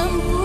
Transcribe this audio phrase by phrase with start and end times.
[0.00, 0.39] some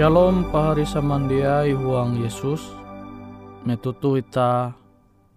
[0.00, 2.64] Shalom pahari samandiai huang Yesus
[3.68, 4.72] metutu ita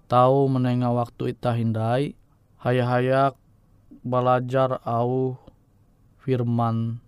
[0.08, 2.16] tahu menengah waktu ita hindai
[2.64, 3.36] hayak-hayak
[4.08, 5.36] belajar au
[6.24, 7.04] firman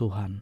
[0.00, 0.40] Tuhan.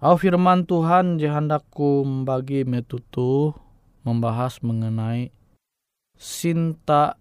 [0.00, 3.52] Au firman Tuhan jahandaku membagi metutu
[4.00, 5.28] membahas mengenai
[6.16, 7.20] sinta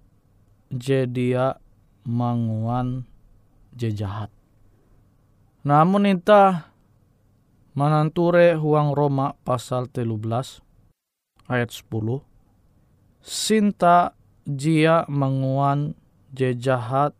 [0.71, 1.59] jedia
[2.07, 3.03] manguan
[3.75, 4.31] jejahat.
[5.67, 6.71] Namun ita
[7.73, 10.61] Mananture huang Roma pasal 13
[11.49, 12.21] ayat 10.
[13.17, 14.13] Sinta
[14.45, 15.97] jia menguan
[16.29, 17.17] jejahat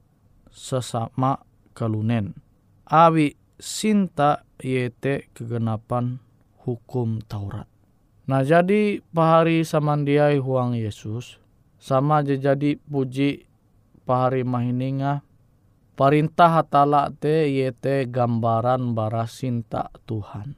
[0.54, 1.42] sesama
[1.74, 2.38] kalunen.
[2.86, 6.22] Awi sinta yete kegenapan
[6.62, 7.66] hukum Taurat.
[8.30, 11.42] Nah jadi pahari samandiai huang Yesus
[11.82, 13.50] sama jadi puji
[14.06, 15.26] pahari mahininga
[15.94, 20.58] Perintah hatala te yete gambaran bara sinta Tuhan.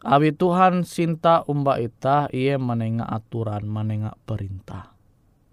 [0.00, 4.96] Abi Tuhan sinta umba ita ia menengah aturan menengah perintah.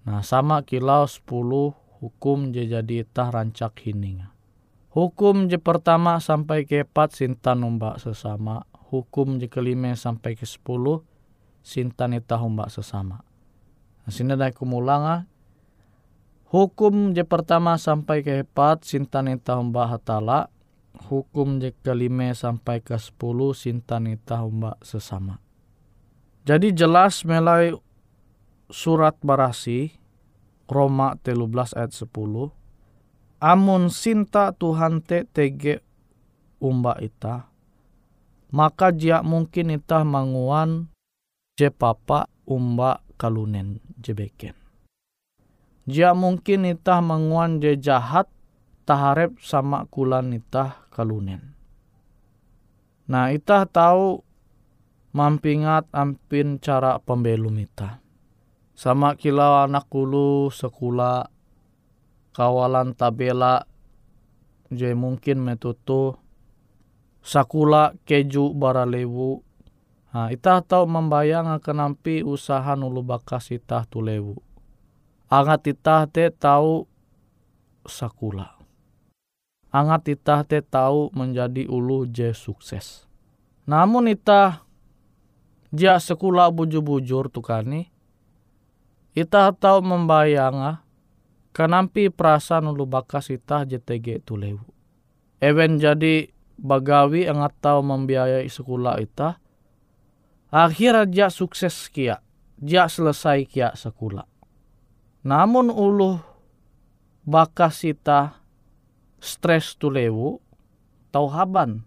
[0.08, 1.28] Nah sama kilau 10
[2.00, 4.32] hukum je jadi ita rancak hininga.
[4.96, 8.64] Hukum je pertama sampai ke empat sinta numba sesama.
[8.96, 11.04] Hukum je kelima sampai ke sepuluh
[11.60, 13.28] sinta nita humba sesama.
[14.06, 15.28] Nah, sini ada kumulanga
[16.56, 20.48] Hukum je pertama sampai ke empat sintanita humba hatala.
[21.12, 25.44] Hukum je kelima sampai ke sepuluh sintanita humba sesama.
[26.48, 27.76] Jadi jelas melalui
[28.72, 30.00] surat barasi
[30.72, 32.08] Roma 13 ayat 10.
[33.44, 35.84] Amun sinta Tuhan te tege
[36.64, 37.52] umba ita.
[38.56, 40.88] Maka jia mungkin ita manguan
[41.60, 44.65] je papa umba kalunen jebeken.
[45.86, 48.26] Jia mungkin itah menguan je jahat
[48.90, 51.54] taharep sama kulan itah kalunen.
[53.06, 54.26] Nah itah tahu
[55.14, 58.02] mampingat ampin cara pembelum itah.
[58.74, 61.30] Sama kilau anak kulu sekula
[62.34, 63.70] kawalan tabela
[64.74, 66.18] je mungkin metutu
[67.22, 69.46] sakula keju baralewu.
[70.16, 74.45] Nah, itah tahu membayang kenampi usaha nulu bakas itah tulewu
[75.26, 76.86] Angat titah te tahu
[77.90, 78.62] sakula.
[79.74, 83.10] Angat titah te tahu menjadi ulu je sukses.
[83.66, 84.62] Namun itah
[85.74, 87.90] jia sekula bujur-bujur tukani.
[89.18, 90.78] Itah tahu membayang ah,
[91.58, 94.62] kenampi perasaan ulu bakas itah JTG tulewu.
[95.42, 96.30] Ewen jadi
[96.62, 99.42] bagawi angat tahu membiayai sekolah itah.
[100.54, 102.22] Akhirnya dia sukses kia.
[102.62, 104.35] Dia selesai kia sekolah
[105.26, 106.22] namun ulu
[107.26, 108.38] bakas ita
[109.18, 110.38] stres tu lewu
[111.10, 111.82] tau haban.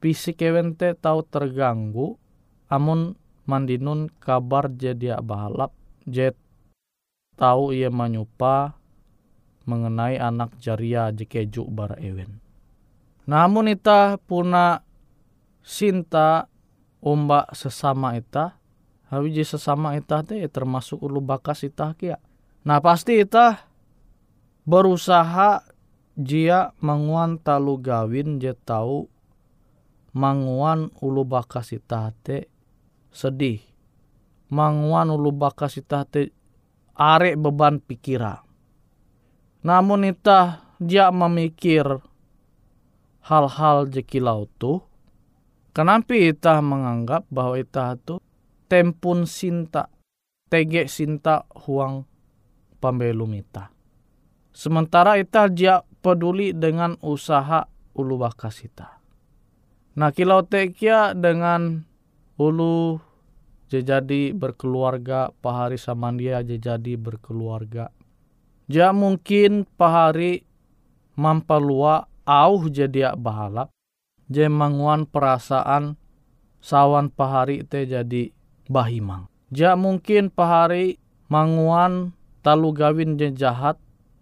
[0.00, 2.16] Fisik ewente tau terganggu
[2.72, 5.76] amun mandinun kabar jadi balap
[6.08, 6.32] jet
[7.36, 8.80] tahu ia menyupa
[9.68, 12.40] mengenai anak jaria jekeju bara ewen.
[13.28, 14.80] Namun ita puna
[15.60, 16.48] sinta
[17.04, 18.59] ombak sesama ita
[19.10, 22.22] Hawi sesama ita teh termasuk ulu bakas ita kia.
[22.62, 23.66] Nah pasti ita
[24.62, 25.66] berusaha
[26.14, 29.10] jia manguan talu gawin je tahu
[30.14, 32.46] manguan ulu bakas ita te
[33.10, 33.58] sedih.
[34.54, 36.30] Manguan ulu bakas ita te
[36.94, 38.46] arek beban pikira.
[39.66, 41.82] Namun ita dia memikir
[43.26, 44.86] hal-hal jekilau tuh.
[45.74, 48.22] Kenapa ita menganggap bahwa ita tuh
[48.70, 49.90] tempun sinta,
[50.46, 52.06] tege sinta huang
[52.78, 53.74] pambelum ita.
[54.54, 57.66] Sementara ita dia peduli dengan usaha
[57.98, 59.02] ulu bakas ita.
[59.98, 61.82] Nah kilau tekia dengan
[62.38, 63.02] ulu
[63.70, 67.90] jadi berkeluarga pahari samandia jadi berkeluarga.
[68.70, 70.46] Ja mungkin pahari
[71.18, 73.70] mampalua au jadi bahalap.
[74.30, 75.98] Je manguan perasaan
[76.62, 78.30] sawan pahari te jadi
[78.70, 79.26] bahimang.
[79.50, 82.14] Ja mungkin pahari manguan
[82.46, 83.74] talu gawin je jahat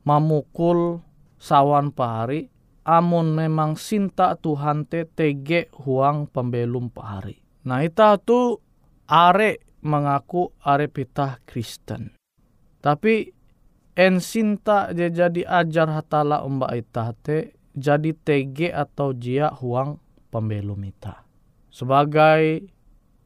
[0.08, 1.04] mamukul
[1.36, 2.48] sawan pahari
[2.88, 7.36] amun memang sinta Tuhan te tege huang pembelum pahari.
[7.68, 8.56] Nah ita tu
[9.04, 12.16] are mengaku are pitah Kristen.
[12.80, 13.28] Tapi
[13.92, 20.00] en sinta je jadi ajar hatala umba ita te jadi tege atau jia huang
[20.32, 21.28] pembelum ita.
[21.68, 22.64] Sebagai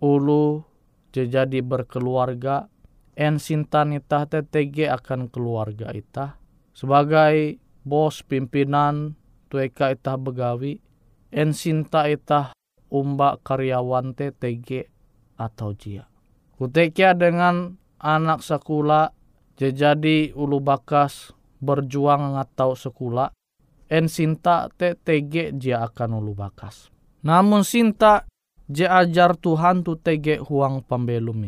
[0.03, 0.72] ulu
[1.13, 2.73] jadi berkeluarga
[3.13, 6.41] en sintan itah TTG akan keluarga itah
[6.73, 9.21] sebagai bos pimpinan
[9.53, 10.81] tueka itah begawi
[11.29, 12.57] en sinta itah
[12.93, 14.89] umba karyawan te TG
[15.37, 16.09] atau jia.
[16.57, 19.13] Kutekia dengan anak sekolah
[19.57, 23.33] jadi ulu bakas berjuang atau sekolah
[23.89, 26.93] en sinta te TG jia akan ulu bakas.
[27.23, 28.25] Namun sinta
[28.73, 31.45] je ajar Tuhan tu TG huang pembelum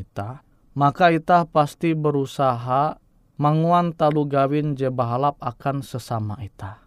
[0.76, 3.00] maka ita pasti berusaha
[3.40, 6.85] manguan talu gawin je bahalap akan sesama ita.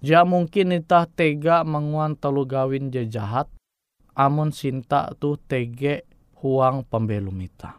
[0.00, 3.52] Ja mungkin ita tega manguan talu gawin je jahat,
[4.16, 6.08] amun sinta tu tege
[6.40, 7.76] huang pembelum ita.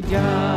[0.00, 0.55] God.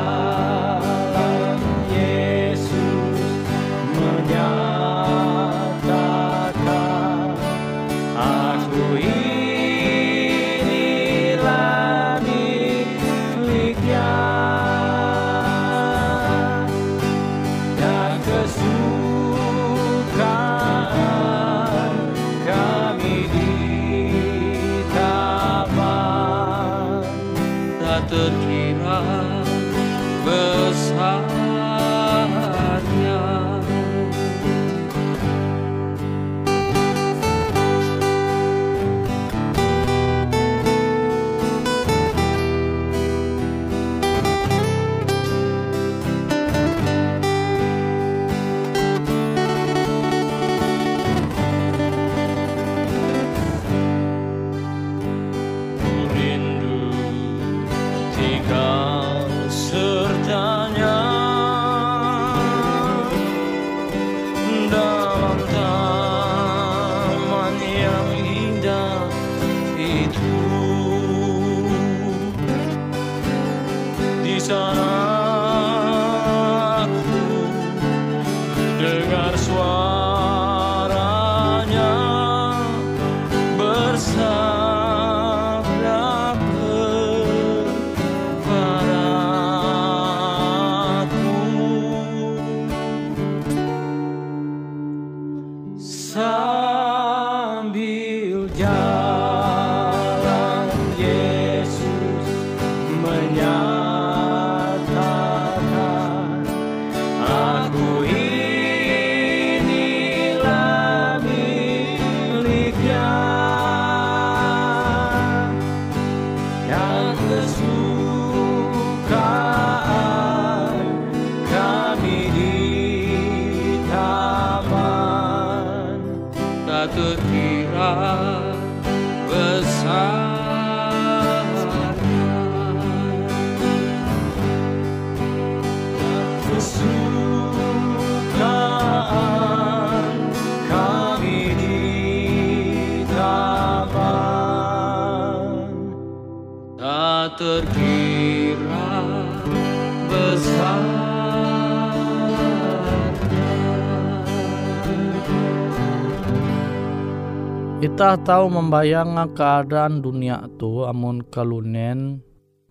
[157.99, 162.23] Besar Ita tahu membayang keadaan dunia tu amun kalunen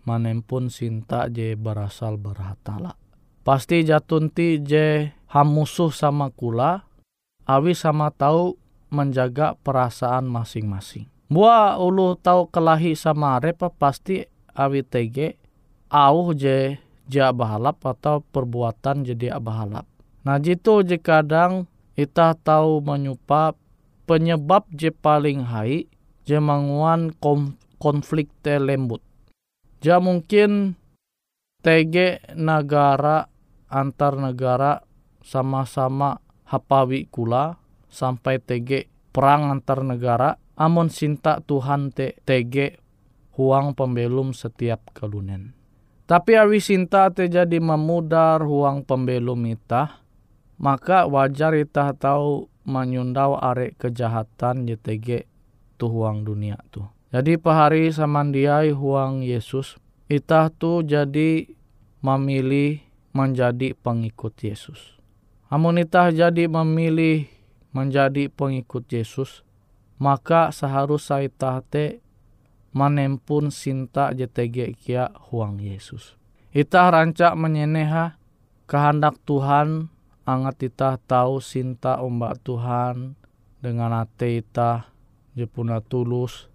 [0.09, 2.97] manempun sinta je berasal berhatala.
[3.45, 6.81] Pasti jatunti je hamusuh sama kula,
[7.45, 8.57] awi sama tahu
[8.88, 11.05] menjaga perasaan masing-masing.
[11.29, 14.25] Mua ulu tahu kelahi sama repa pasti
[14.57, 15.37] awi tege
[15.93, 19.85] au je ja bahalap atau perbuatan jadi bahalap.
[20.25, 21.69] Nah jitu je kadang
[22.01, 23.53] ita tahu menyupa
[24.09, 25.85] penyebab je paling hai
[26.25, 27.12] je manguan
[27.77, 29.05] konflik te lembut.
[29.85, 30.81] Ja mungkin
[31.61, 33.29] tege negara
[33.68, 34.81] antar negara
[35.21, 37.61] sama-sama hapawi kula
[37.92, 42.81] sampai tege perang antar negara amon sinta Tuhan te tege
[43.38, 45.55] huang pembelum setiap kalunen.
[46.09, 50.01] Tapi awi sinta te jadi memudar huang pembelum itah,
[50.57, 55.24] maka wajar itah tahu menyundau are kejahatan YTG
[55.81, 56.85] tu huang dunia tu.
[57.09, 59.81] Jadi pahari samandiai huang Yesus,
[60.12, 61.48] itah tu jadi
[62.04, 62.85] memilih
[63.16, 65.00] menjadi pengikut Yesus.
[65.48, 67.24] Amun itah jadi memilih
[67.72, 69.40] menjadi pengikut Yesus,
[69.96, 72.04] maka seharusnya itah te
[72.76, 76.20] manempun sinta JTG kia huang Yesus.
[76.52, 78.20] Itah rancak menyeneha
[78.68, 79.88] kehendak Tuhan
[80.29, 83.17] angat itah tahu sinta ombak Tuhan
[83.64, 84.93] dengan ate itah
[85.33, 86.53] jepuna tulus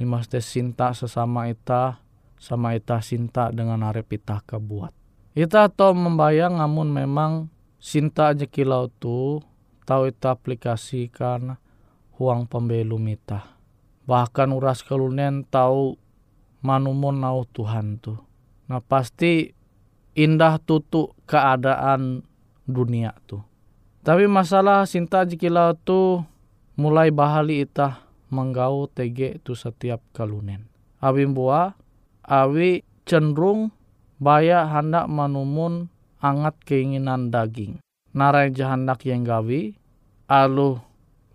[0.00, 2.00] lima sinta sesama itah
[2.40, 4.96] sama itah sinta dengan arep itah kebuat.
[5.36, 9.44] Itah tahu membayang namun memang sinta jekilau tu
[9.84, 11.60] tahu itah aplikasikan
[12.16, 13.60] huang pembelum itah
[14.08, 16.00] bahkan uras kelunen tahu
[16.64, 18.16] manumon nau Tuhan tu.
[18.66, 19.52] Nah pasti
[20.16, 22.26] indah tutu keadaan
[22.70, 23.42] dunia tu.
[24.00, 26.24] Tapi masalah sinta jikilau tu
[26.80, 28.00] mulai bahali itah
[28.32, 30.70] menggau tege tu setiap kalunen.
[31.04, 31.76] Awi buah,
[32.24, 33.74] awi cenderung
[34.16, 37.82] baya hendak manumun angat keinginan daging.
[38.16, 39.76] Narai jahandak yang gawi,
[40.26, 40.80] alu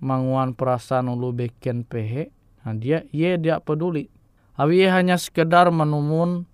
[0.01, 4.09] manguan perasaan ulu beken pehe, Nah, dia ye dia peduli.
[4.57, 6.49] Awi hanya sekedar menumun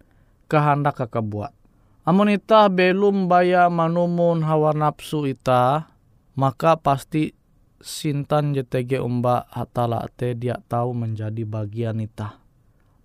[0.52, 1.56] kehendak kakak buat.
[2.02, 5.86] Amun ita belum baya manumun hawa nafsu ita,
[6.34, 7.38] maka pasti
[7.78, 12.42] sintan JTG umba hatala te dia tahu menjadi bagian ita.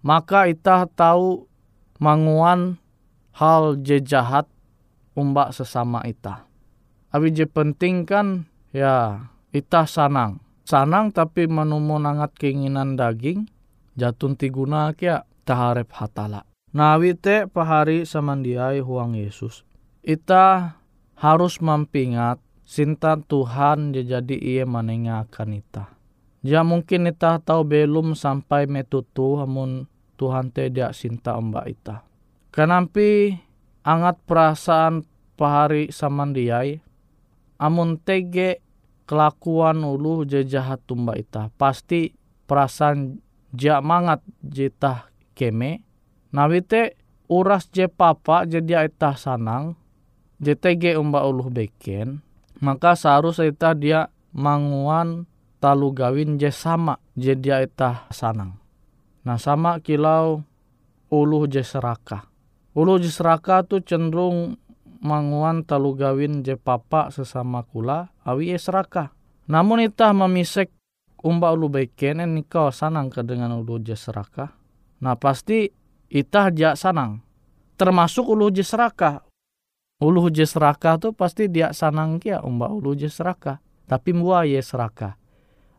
[0.01, 1.45] Maka ita tahu
[2.01, 2.81] manguan
[3.37, 4.49] hal je jahat
[5.13, 6.49] umba sesama ita.
[7.13, 13.45] Abi je penting kan ya ita sanang sanang tapi menumun angat keinginan daging
[13.93, 16.56] jatun tiguna kia taharep hatala.
[16.77, 19.65] Nawi te pahari samandiai huang Yesus.
[20.05, 20.77] Ita
[21.17, 22.37] harus mampingat
[22.69, 25.89] sinta Tuhan jadi ia menengahkan ita.
[26.45, 29.89] Ja mungkin ita tahu belum sampai metutu hamun
[30.21, 32.05] Tuhan dia sinta mbak ita.
[32.53, 33.33] Kenampi
[33.81, 35.09] angat perasaan
[35.41, 36.85] pahari samandiai
[37.57, 38.61] amun tege
[39.09, 42.13] kelakuan ulu je jahat tumba ita pasti
[42.45, 43.17] perasaan
[43.57, 45.86] ja mangat jita keme
[46.37, 47.01] nawite
[47.33, 49.73] uras je papa jadi ita sanang
[50.37, 52.21] JTG umba ulu beken
[52.61, 54.01] maka seharusnya ita dia
[54.37, 55.25] manguan
[55.57, 58.61] talu gawin je sama jadi ita sanang
[59.25, 60.45] nah sama kilau
[61.09, 62.29] ulu je serakah
[62.77, 64.61] ulu je serakah tu cenderung
[65.01, 69.15] manguan talu gawin je papa sesama kula awi es raka.
[69.47, 70.75] Namun itah memisek
[71.23, 74.59] umba ulu beken en kau sanang ke dengan ulu je seraka.
[75.01, 75.71] Nah pasti
[76.11, 77.23] itah ja sanang.
[77.77, 79.27] Termasuk ulu je seraka.
[80.01, 83.61] Ulu je seraka tu pasti dia sanang kia umba ulu je seraka.
[83.87, 85.17] Tapi mua ye seraka.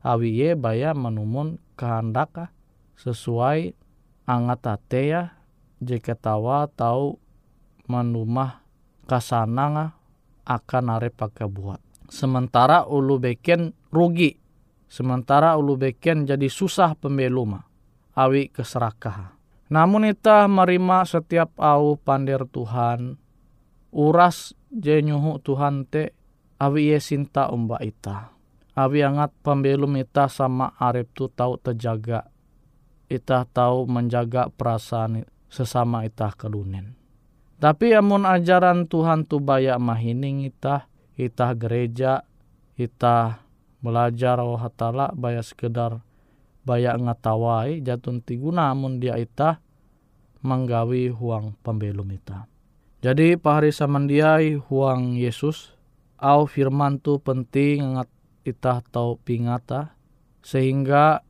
[0.06, 2.54] Awi ye baya menumun kehendak
[2.98, 3.76] sesuai
[4.26, 5.24] angat ate ya
[5.84, 7.20] jika tawa tahu
[7.86, 8.66] menumah
[9.06, 9.96] kasananga
[10.48, 11.80] akan are pakai buat.
[12.08, 14.40] Sementara ulu beken rugi.
[14.88, 17.68] Sementara ulu beken jadi susah pembeluma.
[18.16, 19.37] Awi keserakah.
[19.68, 23.20] Namun ita merima setiap au pandir Tuhan.
[23.92, 26.16] Uras jenyuhu Tuhan te
[26.60, 28.32] awi ye sinta umba ita.
[28.78, 32.30] Awi angat pembelum ita sama arep tu tahu terjaga.
[33.12, 36.96] Ita tahu menjaga perasaan sesama ita kelunen.
[37.58, 40.86] Tapi amun ajaran Tuhan tu bayak mahining ita,
[41.18, 42.22] ita gereja,
[42.78, 43.42] ita
[43.82, 46.06] belajar oh hatala bayak sekedar
[46.68, 49.64] bayak ngatawai jatun tiguna amun dia ita
[50.44, 52.52] menggawi huang pembelum ita.
[53.00, 55.72] Jadi pahari samandiai huang Yesus
[56.20, 58.10] au firman tu penting ngat
[58.44, 59.96] ita tau pingata
[60.44, 61.24] sehingga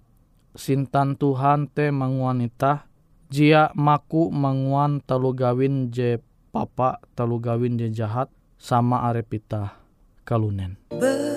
[0.58, 2.90] sintan Tuhan te manguan ita
[3.30, 6.18] jia maku manguan talu gawin je
[6.50, 9.78] papa talu gawin je jahat sama arepita
[10.26, 10.80] kalunen.
[10.90, 11.37] Berserah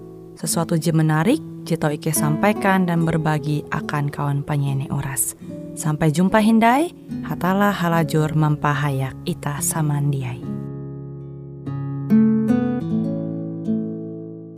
[0.35, 5.37] sesuatu je menarik, Jito Ike sampaikan dan berbagi akan kawan penyanyi oras.
[5.77, 6.91] Sampai jumpa Hindai,
[7.23, 10.43] hatalah halajur mempahayak ita samandiai.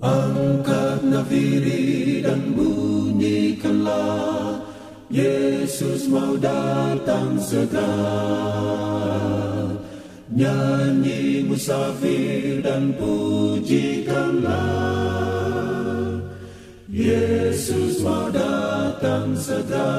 [0.03, 4.59] Angkat nafiri dan bunyikanlah
[5.13, 9.32] Yesus mau datang segera
[10.33, 14.53] Nyanyi musafir dan pujikanlah
[16.93, 19.93] Yesus mau datang segera,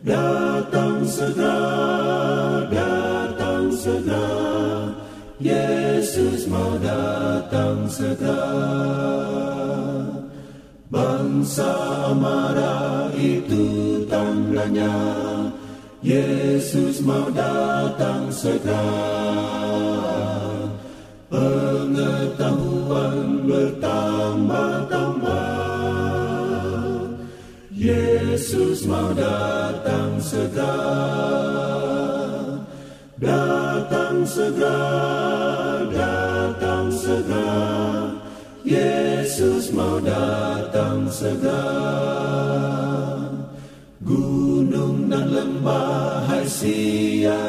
[0.00, 1.60] datang segera,
[2.72, 4.28] datang segera.
[5.36, 9.28] Yesus mau datang segera.
[10.88, 11.72] Bangsa
[12.16, 14.96] marah itu tandanya,
[16.04, 18.76] Yesus mau datang segera
[21.32, 25.48] pengetahuan bertambah-tambah.
[27.72, 31.72] Yesus mau datang segera,
[33.16, 38.12] datang segera, datang segera.
[38.60, 42.73] Yesus mau datang segera.
[45.34, 47.42] Lembah hai siarkanlah.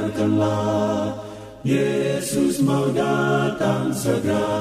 [1.61, 4.57] Yesus mau datang segera.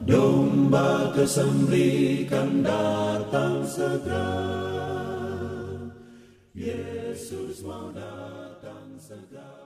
[0.00, 4.32] Domba kesembelikan datang segera.
[6.56, 9.63] Yesus mau datang segera